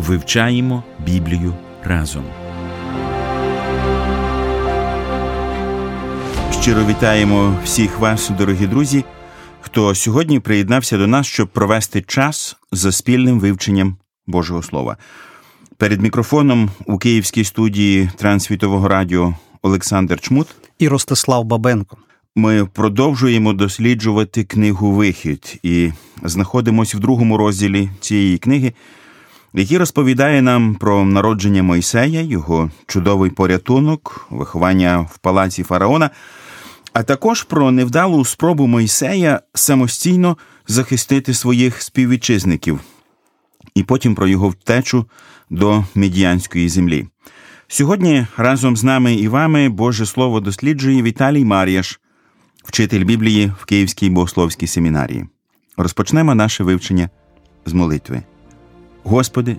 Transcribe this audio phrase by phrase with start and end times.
[0.00, 1.54] Вивчаємо Біблію
[1.84, 2.24] разом.
[6.60, 9.04] Щиро вітаємо всіх вас, дорогі друзі,
[9.60, 14.96] хто сьогодні приєднався до нас, щоб провести час за спільним вивченням Божого Слова.
[15.76, 20.46] Перед мікрофоном у київській студії Трансвітового радіо Олександр Чмут
[20.78, 21.96] і Ростислав Бабенко.
[22.36, 25.90] Ми продовжуємо досліджувати книгу Вихід і
[26.22, 28.72] знаходимося в другому розділі цієї книги,
[29.54, 36.10] який розповідає нам про народження Мойсея, його чудовий порятунок, виховання в палаці фараона,
[36.92, 42.80] а також про невдалу спробу Мойсея самостійно захистити своїх співвітчизників,
[43.74, 45.06] і потім про його втечу
[45.50, 47.06] до медіанської землі.
[47.68, 52.00] Сьогодні разом з нами і вами Боже Слово досліджує Віталій Мар'яш,
[52.64, 55.26] вчитель Біблії в Київській богословській семінарії.
[55.76, 57.10] Розпочнемо наше вивчення
[57.66, 58.22] з молитви.
[59.04, 59.56] Господи,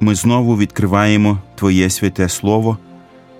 [0.00, 2.78] ми знову відкриваємо Твоє святе Слово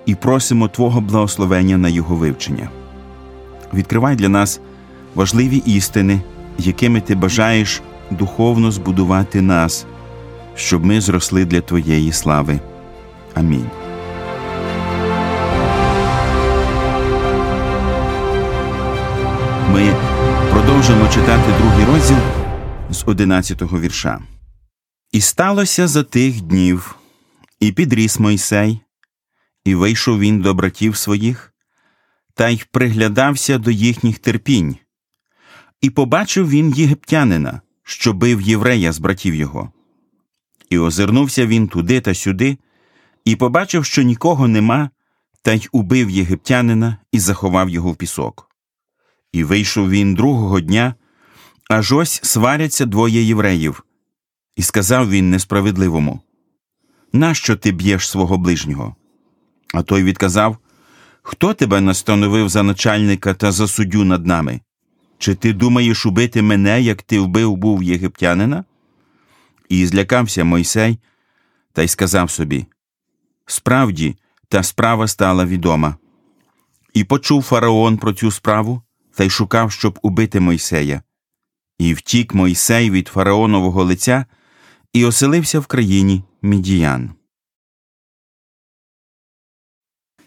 [0.06, 2.68] і просимо Твого благословення на його вивчення.
[3.74, 4.60] Відкривай для нас
[5.14, 6.20] важливі істини,
[6.58, 9.86] якими ти бажаєш духовно збудувати нас,
[10.54, 12.60] щоб ми зросли для Твоєї слави.
[13.34, 13.66] Амінь.
[19.72, 19.94] Ми
[20.50, 22.16] продовжимо читати другий розділ
[22.90, 24.18] з одинадцятого вірша.
[25.12, 26.96] І сталося за тих днів,
[27.60, 28.80] і підріс Мойсей,
[29.64, 31.54] і вийшов він до братів своїх,
[32.34, 34.76] та й приглядався до їхніх терпінь,
[35.80, 39.72] і побачив він єгиптянина, що бив єврея з братів його.
[40.70, 42.58] І озирнувся він туди та сюди,
[43.24, 44.90] і побачив, що нікого нема,
[45.42, 48.50] та й убив єгиптянина і заховав його в пісок.
[49.32, 50.94] І вийшов він другого дня,
[51.70, 53.84] аж ось сваряться двоє євреїв.
[54.60, 56.20] І сказав він несправедливому:
[57.12, 58.96] Нащо ти б'єш свого ближнього?
[59.74, 60.56] А той відказав:
[61.22, 64.60] Хто тебе настановив за начальника та за суддю над нами?
[65.18, 68.64] Чи ти думаєш убити мене, як ти вбив був єгиптянина?
[69.68, 70.98] І злякався Мойсей
[71.72, 72.66] та й сказав собі:
[73.46, 74.16] Справді,
[74.48, 75.96] та справа стала відома.
[76.94, 78.82] І почув фараон про цю справу
[79.14, 81.02] та й шукав, щоб убити Мойсея.
[81.78, 84.24] І втік Мойсей від фараонового лиця
[84.92, 87.10] і оселився в країні Мідіян.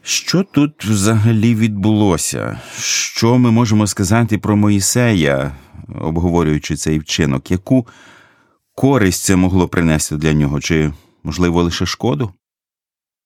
[0.02, 2.62] Що тут взагалі відбулося?
[2.80, 5.56] Що ми можемо сказати про Моїсея,
[6.02, 7.52] обговорюючи цей вчинок?
[7.52, 7.88] Яку
[8.76, 10.62] користь це могло принести для нього?
[10.62, 10.94] Чи,
[11.24, 12.34] можливо, лише шкоду?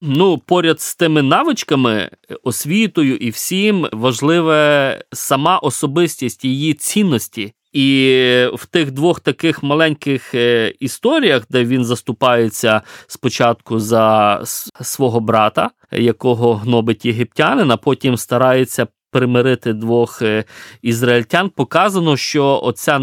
[0.02, 2.10] Ну, поряд з тими навичками,
[2.44, 7.54] освітою і всім важливе сама особистість її цінності.
[7.78, 14.42] І в тих двох таких маленьких е, історіях, де він заступається спочатку за
[14.82, 20.44] свого брата, якого гнобить єгиптянин, а потім старається примирити двох е,
[20.82, 23.02] ізраїльтян, показано, що оця,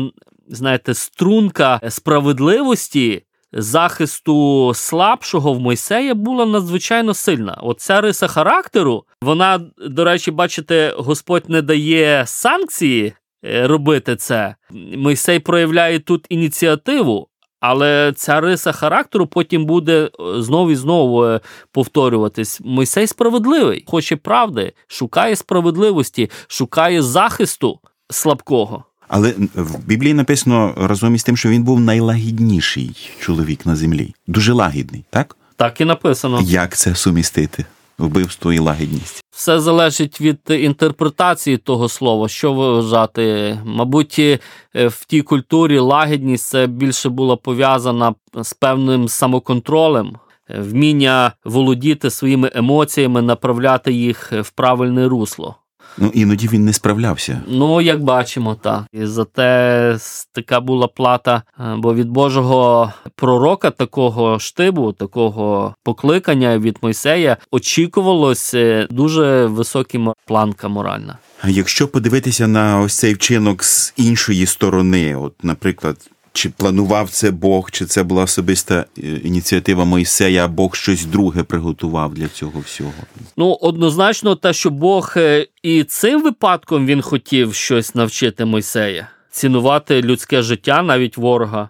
[0.49, 3.23] знаєте, струнка справедливості.
[3.57, 7.59] Захисту слабшого в Мойсея була надзвичайно сильна.
[7.63, 13.13] Оця риса характеру, вона, до речі, бачите, Господь не дає санкції
[13.45, 14.55] робити це.
[14.97, 17.29] Мойсей проявляє тут ініціативу,
[17.61, 21.41] але ця риса характеру потім буде е, знову і знову е,
[21.73, 22.61] повторюватись.
[22.65, 28.85] Мойсей справедливий, хоче правди, шукає справедливості, шукає захисту слабкого.
[29.09, 34.15] Але в Біблії написано разом із тим, що він був найлагідніший чоловік на землі.
[34.27, 35.37] Дуже лагідний, так?
[35.57, 36.41] Так і написано.
[36.43, 37.65] Як це сумістити?
[37.99, 39.25] Вбивство і лагідність.
[39.31, 43.59] Все залежить від інтерпретації того слова, що вважати.
[43.65, 44.39] Мабуть, е,
[44.75, 50.17] в тій культурі лагідність це більше була пов'язана з певним самоконтролем,
[50.49, 55.57] вміння володіти своїми емоціями, направляти їх в правильне русло.
[55.99, 57.41] Ну, іноді він не справлявся.
[57.49, 58.85] Ну, як бачимо, так.
[58.93, 59.99] І зате
[60.33, 68.87] така була плата, е, бо від Божого пророка такого штибу, такого покликання від Мойсея очікувалося
[68.91, 69.85] дуже висока
[70.27, 71.19] планка моральна.
[71.45, 75.97] Якщо подивитися на ось цей вчинок з іншої сторони, от, наприклад,
[76.35, 81.43] чи планував це Бог, чи це була особиста е, ініціатива Мойсея, а Бог щось друге
[81.43, 82.93] приготував для цього всього?
[83.37, 90.03] Ну, однозначно, те, що Бог е, і цим випадком він хотів щось навчити Мойсея, цінувати
[90.03, 91.69] людське життя, навіть ворога.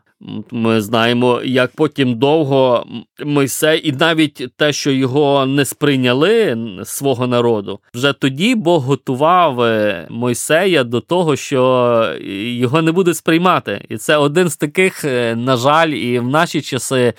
[0.50, 2.86] Ми знаємо, як потім довго
[3.24, 10.06] Мойсей, і навіть те, що його не сприйняли свого народу, вже тоді Бог готував е,
[10.10, 13.84] Мойсея до того, що його не будуть сприймати.
[13.88, 17.12] І це один з таких, е, на жаль, і в наші часи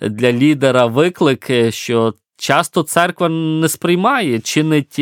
[0.00, 5.00] для лідера виклик, е, що часто церква не сприймає, чинить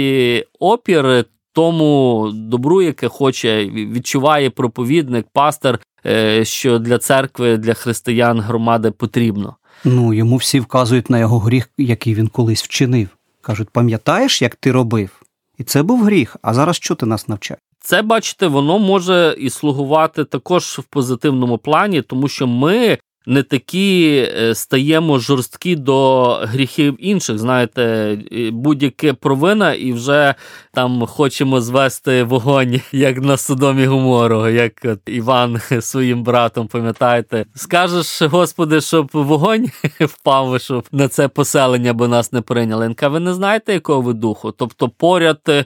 [0.60, 1.24] опір.
[1.52, 9.56] Тому добру, яке хоче, відчуває проповідник, пастор, Е, що для церкви, для християн громади потрібно.
[9.84, 13.08] Ну йому всі вказують на його гріх, який він колись вчинив.
[13.40, 15.22] Кажуть, пам'ятаєш, як ти робив?
[15.58, 16.36] І це був гріх.
[16.42, 17.60] А зараз що ти нас навчаєш?
[17.80, 22.98] Це, бачите, воно може і слугувати також в позитивному плані, тому що ми
[23.30, 27.38] не такі е, стаємо жорсткі до гріхів інших.
[27.38, 28.18] Знаєте,
[28.52, 30.34] будь-яке провина, і вже
[30.72, 38.22] там хочемо звести вогонь, як на Содомі Гумору, як от Іван своїм братом, пам'ятаєте, скажеш,
[38.22, 39.66] Господи, щоб вогонь
[40.00, 42.86] впав, щоб на це поселення бо нас не прийняли.
[42.86, 44.52] Він каже, ви не знаєте, якого ви духу?
[44.52, 45.64] Тобто, поряд е,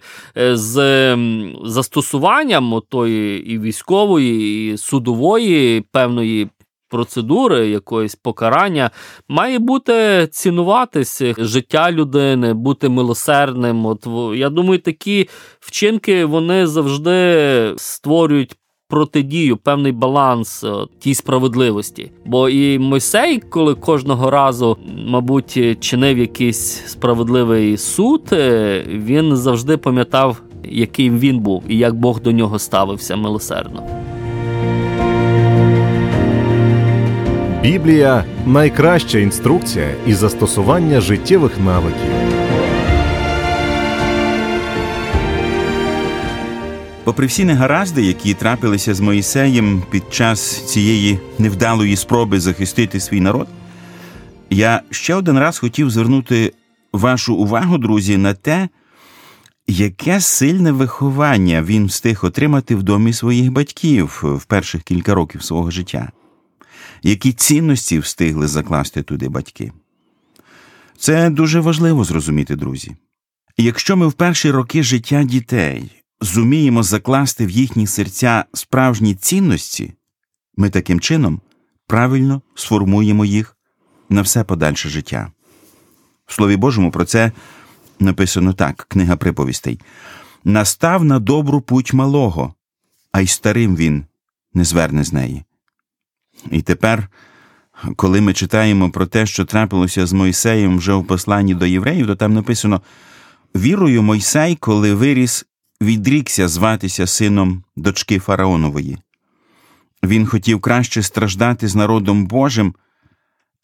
[0.56, 1.16] з
[1.64, 6.48] застосуванням тої і військової, і судової певної
[6.94, 8.90] процедури, якоїсь покарання,
[9.28, 13.86] має бути цінуватися життя людини, бути милосердним.
[13.86, 15.28] От я думаю, такі
[15.60, 18.56] вчинки вони завжди створюють.
[18.88, 20.64] Протидію, певний баланс
[20.98, 22.10] тій справедливості.
[22.24, 30.42] Бо і Мойсей, коли кожного разу, мабуть, чинив якийсь справедливий суд, е, він завжди пам'ятав,
[30.64, 33.82] яким він був і як Бог до нього ставився милосердно.
[37.64, 42.10] Біблія найкраща інструкція і застосування життєвих навиків.
[47.04, 53.48] Попри всі негаразди, які трапилися з Моїсеєм під час цієї невдалої спроби захистити свій народ,
[54.50, 56.52] я ще один раз хотів звернути
[56.92, 58.68] вашу увагу, друзі, на те,
[59.66, 65.70] яке сильне виховання він встиг отримати в домі своїх батьків в перших кілька років свого
[65.70, 66.12] життя
[67.04, 69.72] які цінності встигли закласти туди батьки.
[70.98, 72.96] Це дуже важливо зрозуміти, друзі.
[73.56, 75.90] Якщо ми в перші роки життя дітей
[76.20, 79.92] зуміємо закласти в їхні серця справжні цінності,
[80.56, 81.40] ми таким чином
[81.86, 83.56] правильно сформуємо їх
[84.08, 85.32] на все подальше життя.
[86.26, 87.32] В Слові Божому про це
[88.00, 89.80] написано так: Книга приповістей
[90.44, 92.54] настав на добру путь малого,
[93.12, 94.04] а й старим він
[94.54, 95.44] не зверне з неї.
[96.50, 97.08] І тепер,
[97.96, 102.16] коли ми читаємо про те, що трапилося з Мойсеєм вже в посланні до євреїв, то
[102.16, 102.82] там написано:
[103.56, 105.46] вірою Мойсей, коли виріс,
[105.80, 108.98] відрікся зватися сином дочки Фараонової.
[110.04, 112.74] Він хотів краще страждати з народом Божим,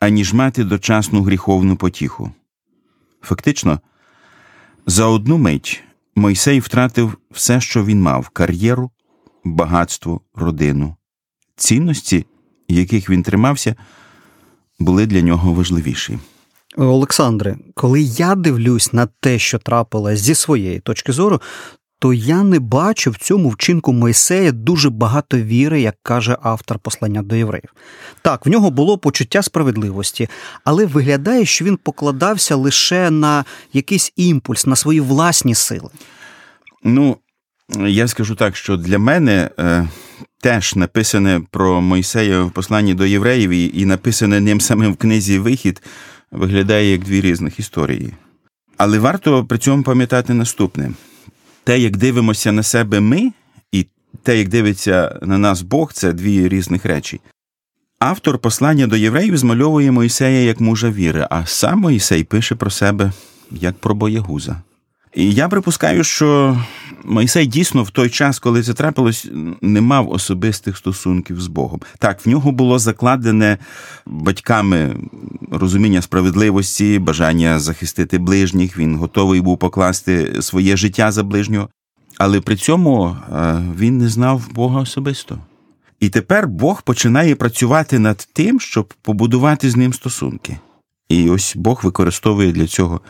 [0.01, 2.33] аніж мати дочасну гріховну потіху.
[3.23, 3.81] Фактично,
[4.87, 5.83] за одну мить
[6.15, 8.91] Мойсей втратив все, що він мав кар'єру,
[9.45, 10.97] багатство, родину,
[11.57, 12.27] цінності
[12.75, 13.75] яких він тримався,
[14.79, 16.19] були для нього важливіші.
[16.77, 21.41] Олександре, коли я дивлюсь на те, що трапилось зі своєї точки зору,
[22.01, 27.23] то я не бачу в цьому вчинку Мойсея дуже багато віри, як каже автор послання
[27.23, 27.71] до євреїв.
[28.23, 30.29] Так, в нього було почуття справедливості,
[30.65, 35.91] але виглядає, що він покладався лише на якийсь імпульс, на свої власні сили.
[36.85, 37.17] Ну,
[37.79, 39.89] я скажу так, що для мене е,
[40.41, 45.83] теж написане про Мойсея в посланні до євреїв і написане ним самим в книзі Вихід
[46.31, 48.13] виглядає як дві різних історії.
[48.77, 50.91] Але варто при цьому пам'ятати наступне:
[51.65, 53.33] те, як дивимося на себе ми,
[53.73, 53.87] і
[54.23, 57.21] те, як дивиться на нас Бог, це дві різних речі.
[57.99, 63.13] Автор послання до євреїв змальовує Мойсея як мужа віри, а сам Мойсей пише про себе
[63.51, 64.63] як про боягуза.
[65.15, 66.59] І я припускаю, що
[67.05, 69.29] Мойсей дійсно в той час, коли це трапилось,
[69.61, 71.81] не мав особистих стосунків з Богом.
[71.99, 73.59] Так, в нього було закладене
[74.07, 74.97] батьками
[75.51, 78.79] розуміння справедливості, бажання захистити ближніх.
[78.79, 81.69] Він готовий був покласти своє життя за ближнього,
[82.19, 85.39] але при цьому е, він не знав Бога особисто.
[86.01, 90.59] І тепер Бог починає працювати над тим, щоб побудувати з ним стосунки.
[91.09, 93.01] І ось Бог використовує для цього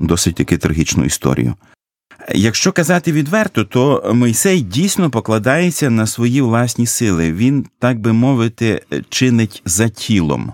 [0.00, 1.54] досить таки трагічну історію.
[2.34, 7.32] Якщо казати відверто, то Мойсей дійсно покладається на свої власні сили.
[7.32, 10.52] Він, так би мовити, чинить за тілом.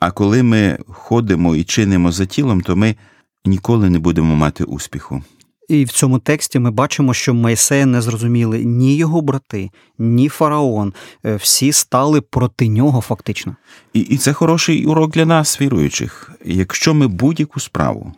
[0.00, 2.96] А коли ми ходимо і чинимо за тілом, то ми
[3.44, 5.22] ніколи не будемо мати успіху.
[5.68, 10.92] І в цьому тексті ми бачимо, що Мойсея не зрозуміли ні його брати, ні фараон.
[11.24, 13.56] Е, всі стали проти нього, фактично.
[13.92, 16.30] І, і це хороший урок для нас, віруючих.
[16.44, 18.12] Якщо ми будь-яку справу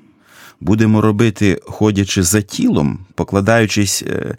[0.61, 4.37] будемо робити, ходячи за тілом, покладаючись е,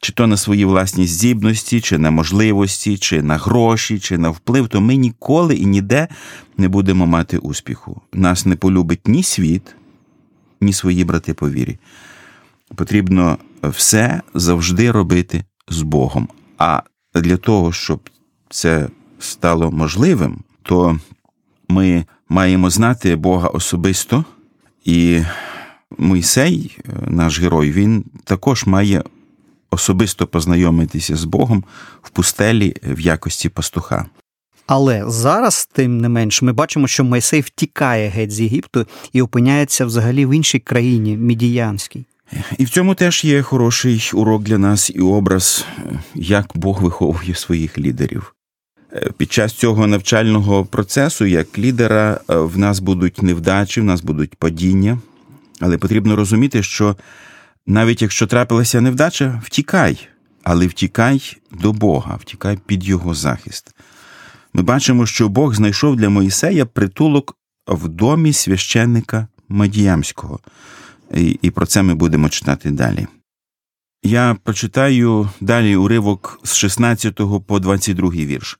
[0.00, 4.68] чи то на свої власні здібності, чи на можливості, чи на гроші, чи на вплив,
[4.68, 6.08] то ми ніколи і ніде
[6.56, 8.00] не будемо мати успіху.
[8.12, 9.76] Нас не полюбить ні світ,
[10.60, 11.78] ні свої брати по вірі.
[12.74, 16.28] Потрібно все завжди робити з Богом.
[16.58, 16.82] А
[17.14, 18.10] для того, щоб
[18.50, 21.00] це стало можливим, то
[21.68, 24.24] ми маємо знати Бога особисто,
[24.84, 25.22] і
[25.98, 29.02] Мойсей, наш герой, він також має
[29.70, 31.64] особисто познайомитися з Богом
[32.02, 34.06] в пустелі в якості пастуха.
[34.66, 39.86] Але зараз, тим не менш, ми бачимо, що Мойсей втікає геть з Єгипту і опиняється
[39.86, 42.04] взагалі в іншій країні, Мідіянській.
[42.58, 45.64] І в цьому теж є хороший урок для нас і образ,
[46.14, 48.34] як Бог виховує своїх лідерів.
[49.16, 54.98] Під час цього навчального процесу, як лідера, в нас будуть невдачі, в нас будуть падіння,
[55.60, 56.96] але потрібно розуміти, що
[57.66, 60.08] навіть якщо трапилася невдача, втікай,
[60.42, 63.74] але втікай до Бога, втікай під Його захист.
[64.52, 67.36] Ми бачимо, що Бог знайшов для Моїсея притулок
[67.66, 70.40] в домі священника Мадіямського,
[71.14, 73.06] і, і про це ми будемо читати далі.
[74.02, 78.58] Я прочитаю далі уривок з 16 по 22 вірш.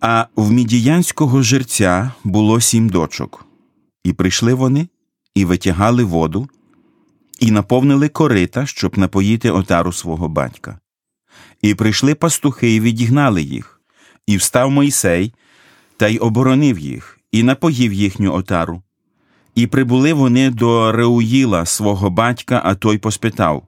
[0.00, 3.46] А в мідіянського жерця було сім дочок,
[4.04, 4.88] і прийшли вони,
[5.40, 6.48] і витягали воду,
[7.40, 10.78] і наповнили корита, щоб напоїти отару свого батька.
[11.62, 13.80] І прийшли пастухи і відігнали їх,
[14.26, 15.34] і встав Мойсей,
[15.96, 18.82] та й оборонив їх, і напоїв їхню отару.
[19.54, 23.62] І прибули вони до Реуїла, свого батька, а той поспитав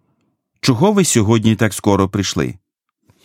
[0.60, 2.54] Чого ви сьогодні так скоро прийшли?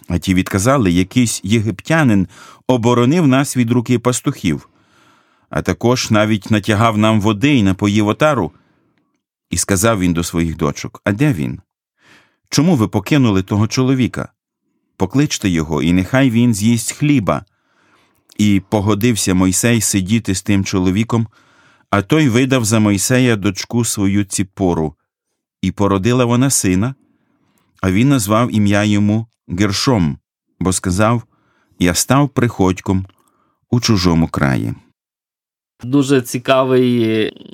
[0.08, 2.28] А ті відказали, якийсь єгиптянин
[2.68, 4.70] оборонив нас від руки пастухів,
[5.50, 8.52] а також навіть натягав нам води і напоїв отару.
[9.50, 11.62] І сказав він до своїх дочок: А де він?
[12.50, 14.30] Чому ви покинули того чоловіка?
[14.98, 17.46] Покличте його, і нехай він з'їсть хліба.
[18.38, 21.28] І погодився Мойсей сидіти з тим чоловіком,
[21.90, 24.96] а той видав за Мойсея дочку свою ціпору,
[25.62, 26.96] і породила вона сина,
[27.82, 30.18] а він назвав ім'я йому Гершом,
[30.60, 31.24] бо сказав:
[31.80, 33.06] Я став приходьком
[33.70, 34.74] у чужому краї.
[35.84, 37.06] Дуже цікавий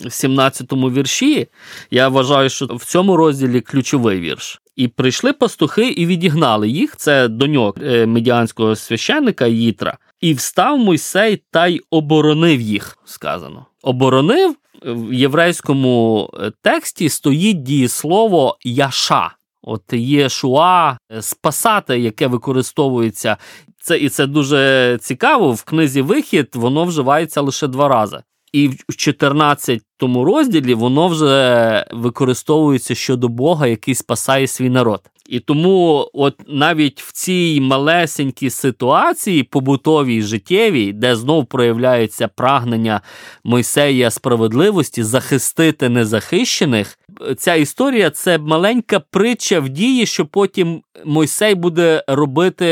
[0.03, 1.48] в 17-му вірші.
[1.92, 4.62] Я вважаю, що в цьому розділі ключовий вірш.
[4.75, 6.96] І прийшли пастухи і відігнали їх.
[6.98, 9.98] Це доньок е, медіанського священника Їтра.
[10.22, 12.98] І встав Мойсей та й оборонив їх.
[13.06, 13.65] Сказано.
[13.82, 19.32] Оборонив в єврейському е, тексті стоїть дієслово Яша.
[19.63, 23.38] От є шуа, е, спасати, яке використовується.
[23.82, 25.51] Це і це дуже цікаво.
[25.51, 28.24] В книзі Вихід воно вживається лише два рази.
[28.53, 35.01] І в 14 розділі воно вже використовується щодо Бога, який спасає свій народ.
[35.29, 43.01] І тому, от навіть в цій малесенькій ситуації, побутовій життєвій, де знов проявляється прагнення
[43.43, 47.00] Мойсея справедливості захистити незахищених,
[47.38, 52.65] ця історія це маленька притча в дії, що потім Мойсей буде робити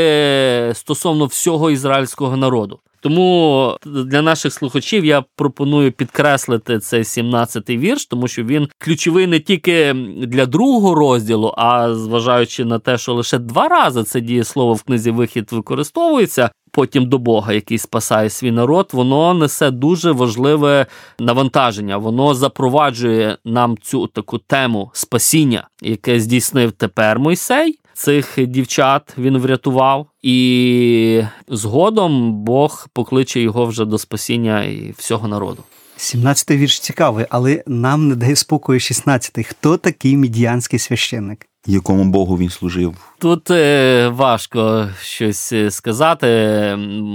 [0.74, 2.80] стосовно всього ізраїльського народу.
[3.02, 9.40] Тому для наших слухачів я пропоную підкреслити цей 17-й вірш, тому що він ключовий не
[9.40, 9.92] тільки
[10.26, 15.10] для другого розділу, а зважаючи на те, що лише два рази це дієслово в книзі
[15.10, 16.50] вихід використовується.
[16.74, 20.86] Потім до Бога, який спасає свій народ, воно несе дуже важливе
[21.18, 21.96] навантаження.
[21.96, 30.06] Воно запроваджує нам цю таку тему спасіння, яке здійснив тепер Мойсей цих дівчат він врятував,
[30.22, 35.62] і згодом Бог покличе його вже до спасіння і всього народу.
[35.98, 39.44] 17-й вірш цікавий, але нам не дає спокою 16-й.
[39.44, 41.46] Хто такий мідіанський священник?
[41.66, 42.94] Якому Богу він служив?
[43.18, 46.28] Тут е, важко щось е, сказати,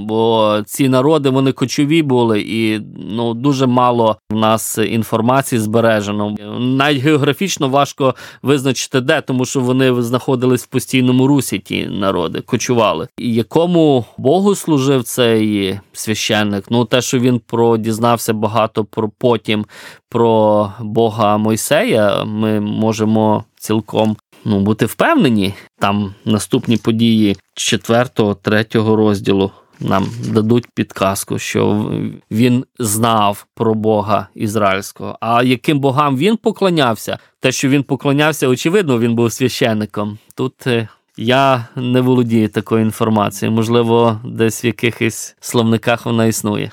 [0.08, 6.36] бо ці народи вони кочові були, і ну дуже мало в нас інформації збережено.
[6.60, 11.60] Навіть географічно важко визначити, де, тому що вони знаходились в постійному русі.
[11.60, 13.08] Ті народи кочували.
[13.18, 16.66] І якому Богу служив цей священник?
[16.70, 19.66] Ну те, що він про дізнався багато про потім
[20.10, 25.54] про Бога Мойсея, ми можемо цілком ну, бути впевнені.
[25.80, 31.92] Там наступні події 4-3 розділу нам дадуть підказку, що
[32.32, 35.18] він знав про Бога ізраїльського.
[35.22, 37.18] А яким богам він поклонявся?
[37.40, 40.18] Те, що він поклонявся, очевидно, він був священником.
[40.36, 43.56] Тут е, я не володію такою інформацією.
[43.56, 46.72] Можливо, десь в якихось словниках вона існує.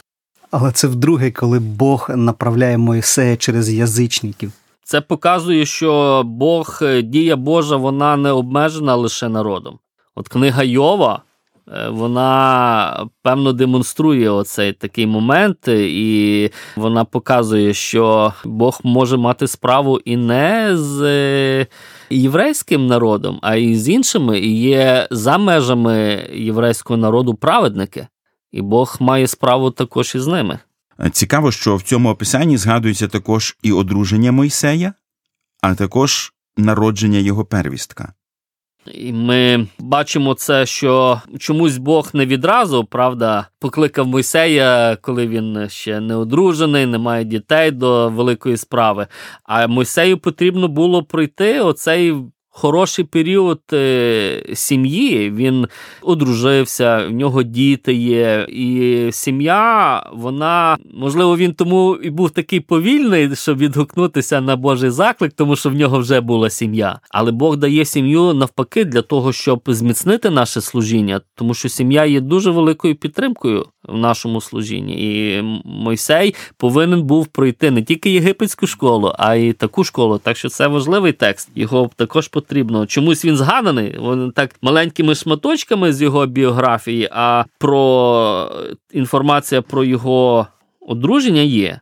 [0.50, 4.52] Але це вдруге, коли Бог направляє Моїсея через язичників.
[4.84, 9.78] Це показує, що Бог, е, дія Божа, вона не обмежена лише народом.
[10.14, 11.22] От книга Йова
[11.72, 20.00] Е, вона певно демонструє оцей такий момент, і вона показує, що Бог може мати справу
[20.04, 21.66] і не з е,
[22.10, 24.38] єврейським народом, а й з іншими.
[24.38, 28.06] І є за межами єврейського народу праведники,
[28.52, 30.58] і Бог має справу також із ними.
[31.12, 34.94] Цікаво, що в цьому описанні згадується також і одруження Мойсея,
[35.62, 38.14] а також народження його первістка.
[38.92, 46.00] І ми бачимо це, що чомусь Бог не відразу правда покликав Мойсея, коли він ще
[46.00, 49.06] не одружений, не має дітей до великої справи.
[49.44, 52.14] А Мойсею потрібно було пройти оцей
[52.56, 55.30] хороший період е, сім'ї.
[55.30, 55.66] Він
[56.02, 63.36] одружився, в нього діти є, і сім'я, вона можливо, він тому і був такий повільний,
[63.36, 66.98] щоб відгукнутися на Божий заклик, тому що в нього вже була сім'я.
[67.10, 72.20] Але Бог дає сім'ю навпаки для того, щоб зміцнити наше служіння, тому що сім'я є
[72.20, 74.94] дуже великою підтримкою в нашому служінні.
[74.94, 80.18] І Мойсей повинен був пройти не тільки єгипетську школу, а й таку школу.
[80.18, 81.50] Так що це важливий текст.
[81.54, 82.43] Його також потрібно.
[82.86, 83.98] Чомусь він згаданий.
[83.98, 88.50] Він так маленькими шматочками з його біографії, а про
[88.92, 90.46] інформація про його
[90.80, 91.80] одруження є.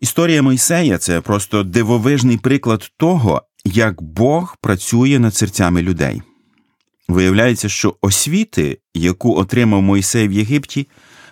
[0.00, 6.22] Історія Мойсея це просто дивовижний приклад того, як Бог працює над серцями людей.
[7.08, 10.88] Виявляється, що освіти, яку отримав Мойсей в Єгипті,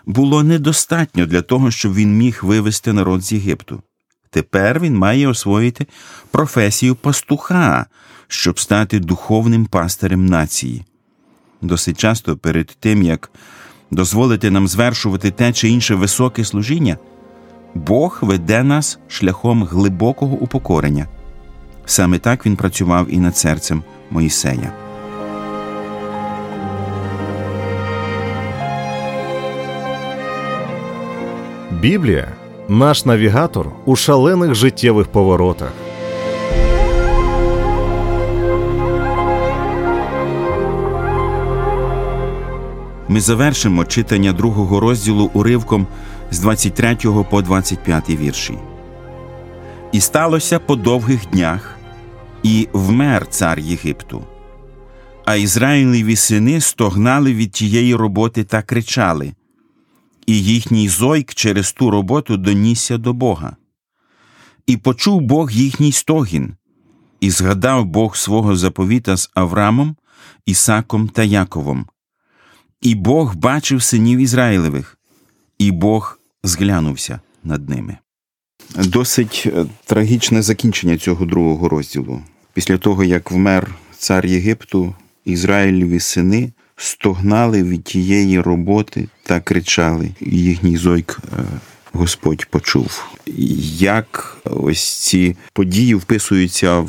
[0.07, 3.83] було недостатньо для того, щоб він міг вивести народ з Єгипту.
[4.31, 5.87] Тепер він має освоїти
[6.31, 7.87] професію пастуха,
[8.29, 10.85] щоб стати духовним пастирем нації.
[11.62, 13.31] Досить часто перед тим, як
[13.91, 16.97] дозволити нам звершувати те чи інше високе служіння,
[17.75, 21.07] Бог веде нас шляхом глибокого упокорення.
[21.87, 24.73] Саме так він працював і над серцем Моїсея.
[31.71, 32.38] Біблія
[32.68, 35.72] наш навігатор у шалених життєвих поворотах.
[43.09, 45.87] Ми завершимо читання другого розділу уривком
[46.31, 46.96] з 23
[47.31, 48.59] по 25 вірші.
[49.92, 51.78] І сталося по довгих днях,
[52.42, 54.22] і вмер цар Єгипту.
[55.24, 59.33] А Ізраїлеві сини стогнали від тієї роботи та кричали
[60.29, 63.57] і їхній зойк через ту роботу донісся до Бога.
[64.67, 66.55] І почув Бог їхній стогін,
[67.21, 69.97] і згадав Бог свого заповіта з Аврамом,
[70.47, 71.87] Ісаком та Яковом.
[72.81, 74.99] І Бог бачив синів Ізраїлевих,
[75.59, 77.97] і Бог зглянувся над ними.
[78.77, 82.23] Досить е, трагічне закінчення цього другого розділу.
[82.53, 90.11] Після того, як вмер цар Єгипту, Ізраїлеві сини стогнали від тієї роботи та кричали.
[90.21, 91.43] Їхній зойк е,
[91.93, 93.07] Господь почув.
[93.79, 96.87] Як ось ці події вписуються в,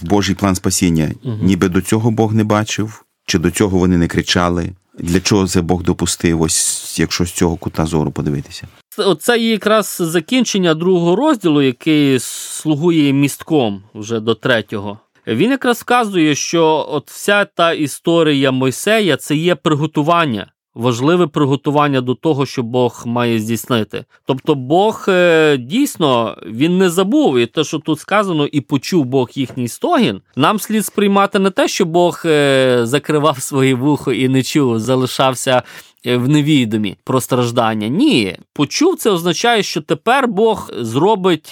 [0.00, 1.12] в Божий план спасіння?
[1.42, 4.70] Ніби до цього Бог не бачив, чи до цього вони не кричали?
[4.98, 6.42] Для чого це Бог допустив?
[6.42, 8.68] Ось якщо з цього кута зору подивитися?
[8.98, 14.98] Оце є якраз закінчення другого розділу, який слугує містком вже до третього.
[15.26, 20.50] Він якраз вказує, що от вся та історія Мойсея це є приготування.
[20.74, 24.04] Важливе приготування до того, що Бог має здійснити.
[24.26, 29.30] Тобто Бог е, дійсно він не забув, і те, що тут сказано, і почув Бог
[29.34, 30.20] їхній стогін.
[30.36, 35.62] Нам слід сприймати не те, що Бог е, закривав своє вухо і не чув, залишався
[36.06, 37.88] е, в невідомі про страждання.
[37.88, 41.48] Ні, почув це означає, що тепер Бог зробить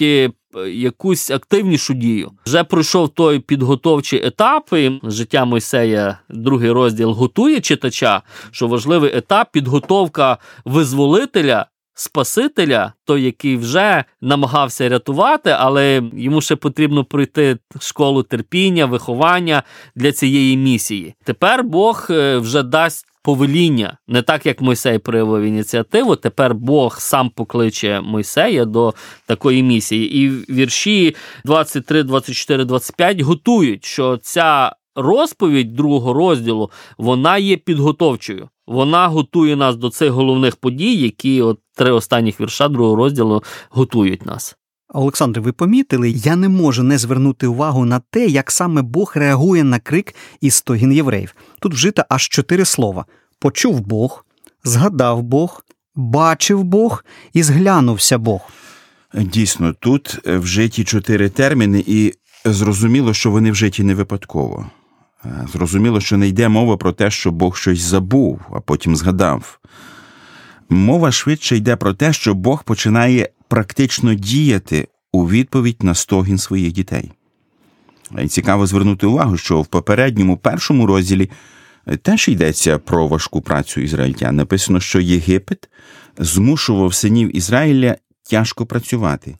[0.73, 2.31] якусь активнішу дію.
[2.45, 9.47] Вже пройшов той підготовчий етап, і життя Мойсея, другий розділ готує читача, що важливий етап
[9.51, 11.65] підготовка визволителя.
[11.95, 19.63] Спасителя, той, який вже намагався рятувати, але йому ще потрібно пройти школу терпіння, виховання
[19.95, 21.15] для цієї місії.
[21.23, 26.15] Тепер Бог е, вже дасть повеління, не так як Мойсей проявив ініціативу.
[26.15, 28.93] Тепер Бог сам покличе Мойсея до
[29.25, 30.17] такої місії.
[30.17, 38.49] І вірші 23, 24, 25 готують, що ця розповідь другого розділу вона є підготовчою.
[38.67, 44.25] Вона готує нас до цих головних подій, які от три останніх вірша другого розділу готують
[44.25, 44.57] нас.
[44.93, 49.63] Олександр, ви помітили, я не можу не звернути увагу на те, як саме Бог реагує
[49.63, 51.35] на крик із стогін євреїв.
[51.59, 53.05] Тут вжито аж чотири слова:
[53.39, 54.25] почув Бог,
[54.63, 58.41] згадав Бог, бачив Бог і зглянувся Бог.
[59.13, 62.13] Дійсно, тут вжиті чотири терміни, і
[62.45, 64.65] зрозуміло, що вони вжиті не випадково.
[65.53, 69.59] Зрозуміло, що не йде мова про те, що Бог щось забув, а потім згадав.
[70.73, 76.73] Мова швидше йде про те, що Бог починає практично діяти у відповідь на стогін своїх
[76.73, 77.11] дітей.
[78.29, 81.29] Цікаво звернути увагу, що в попередньому першому розділі
[82.01, 84.35] теж йдеться про важку працю ізраїльтян.
[84.35, 85.69] Написано, що Єгипет
[86.17, 87.97] змушував синів Ізраїля
[88.29, 89.35] тяжко працювати,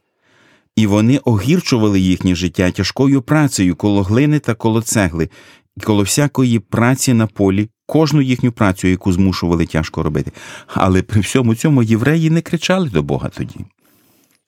[0.76, 5.30] і вони огірчували їхнє життя тяжкою працею коло глини та коло цегли,
[5.78, 10.32] і коло всякої праці на полі, кожну їхню працю, яку змушували тяжко робити.
[10.68, 13.56] Але при всьому цьому євреї не кричали до Бога тоді.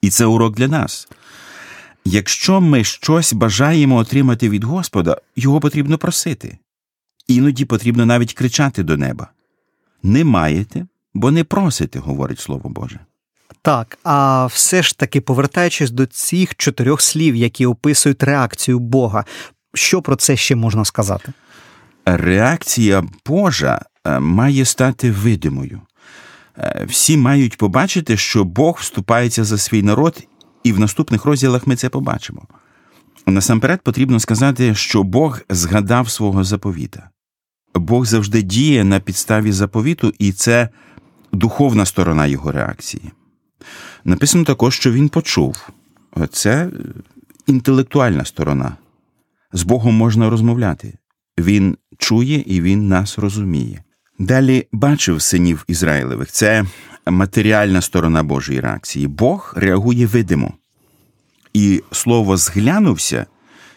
[0.02, 1.08] І це урок для нас.
[2.04, 6.58] Якщо ми щось бажаємо отримати від Господа, його потрібно просити.
[7.26, 9.28] Іноді потрібно навіть кричати до неба.
[10.02, 13.00] Не маєте, бо не просите, говорить Слово Боже.
[13.62, 19.24] Так, а все ж таки, повертаючись до цих чотирьох слів, які описують реакцію Бога,
[19.74, 21.32] що про це ще можна сказати?
[22.06, 25.80] Реакція Божа е, має стати видимою.
[26.58, 30.28] Е, всі мають побачити, що Бог вступається за свій народ,
[30.64, 32.42] і в наступних розділах ми це побачимо.
[33.26, 37.10] Насамперед потрібно сказати, що Бог згадав свого заповіта.
[37.74, 40.68] Бог завжди діє на підставі заповіту, і це
[41.32, 43.12] духовна сторона його реакції.
[44.04, 45.68] Написано також, що він почув
[46.30, 46.70] це
[47.46, 48.76] інтелектуальна сторона.
[49.52, 50.98] З Богом можна розмовляти.
[51.38, 53.82] Він чує і він нас розуміє.
[54.18, 56.30] Далі бачив синів Ізраїлевих.
[56.30, 56.64] Це
[57.06, 59.06] матеріальна сторона Божої реакції.
[59.06, 60.52] Бог реагує видимо.
[61.52, 63.26] І слово зглянувся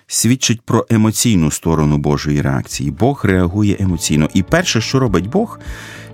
[0.08, 2.92] свідчить про емоційну сторону Божої реакції.
[2.92, 4.30] Бог реагує емоційно.
[4.34, 5.60] І перше, що робить Бог,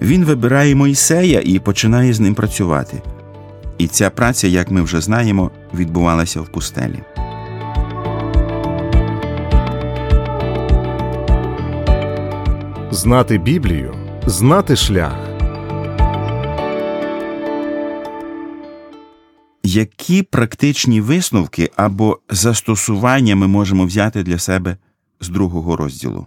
[0.01, 3.01] він вибирає Мойсея і починає з ним працювати.
[3.77, 6.99] І ця праця, як ми вже знаємо, відбувалася в пустелі.
[12.95, 15.15] Знати Біблію, знати шлях.
[19.63, 24.77] Які практичні висновки або застосування ми можемо взяти для себе
[25.21, 26.25] з другого розділу?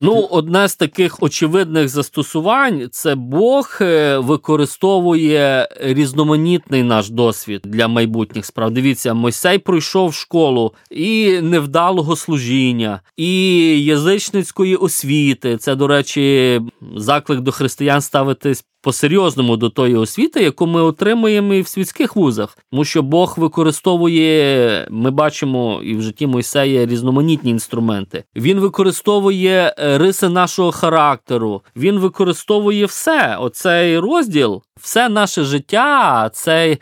[0.00, 8.46] Ну, одне з таких очевидних застосувань це Бог е, використовує різноманітний наш досвід для майбутніх
[8.46, 8.70] справ.
[8.70, 15.56] Дивіться, Мойсей пройшов школу і невдалого служіння, і язичницької освіти.
[15.56, 16.60] Це, до речі,
[16.96, 22.58] заклик до християн ставитись по-серйозному до тої освіти, яку ми отримуємо і в світських вузах,
[22.70, 28.24] тому що Бог використовує, ми бачимо і в житті Мойсея різноманітні інструменти.
[28.36, 33.36] Він використовує е, риси нашого характеру, він використовує все.
[33.36, 36.78] Оцей розділ, все наше життя, це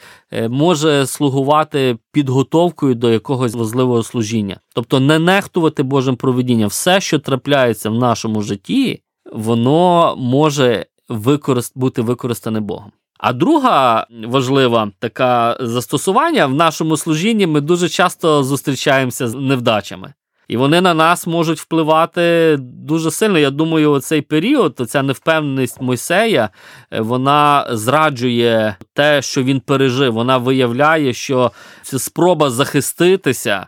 [0.49, 6.69] може слугувати підготовкою до якогось важливого служіння, тобто не нехтувати Божим проведінням.
[6.69, 11.79] Все, що трапляється в нашому житті, воно може використ...
[11.79, 12.93] бути використане Богом.
[13.19, 20.13] А друга важлива така застосування в нашому служінні ми дуже часто зустрічаємося з невдачами.
[20.49, 23.39] І вони на нас можуть впливати дуже сильно.
[23.39, 26.51] Я думаю, цей період, ця невпевненість Мойсея,
[26.99, 30.13] вона зраджує те, що він пережив.
[30.13, 33.67] Вона виявляє, що ця спроба захиститися,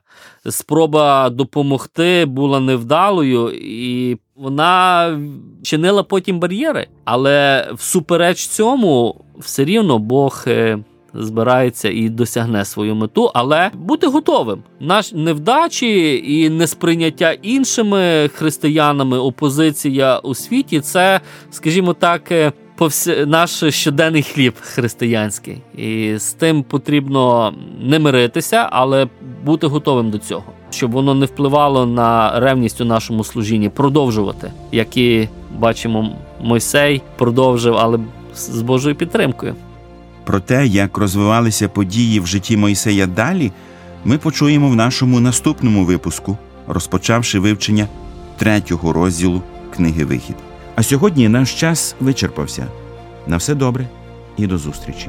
[0.48, 5.20] спроба допомогти була невдалою, і вона
[5.62, 6.86] чинила потім бар'єри.
[7.04, 10.78] Але всупереч цьому, все рівно Бог е,
[11.14, 14.62] збирається і досягне свою мету, але бути готовим.
[14.80, 23.08] Наш невдачі і несприйняття іншими християнами, опозиція у світі це, скажімо так, е, повс...
[23.26, 25.62] наш щоденний хліб християнський.
[25.76, 29.08] І з тим потрібно не миритися, але
[29.44, 34.96] бути готовим до цього, щоб воно не впливало на ревність у нашому служінні, продовжувати, як
[34.96, 37.98] і бачимо, Мойсей продовжив, але
[38.34, 39.54] з Божою підтримкою.
[40.28, 43.52] Про те, як розвивалися події в житті Мойсея далі,
[44.04, 47.88] ми почуємо в нашому наступному випуску, розпочавши вивчення
[48.36, 49.42] третього розділу
[49.74, 50.36] книги Вихід.
[50.74, 52.66] А сьогодні наш час вичерпався.
[53.26, 53.88] На все добре
[54.36, 55.08] і до зустрічі.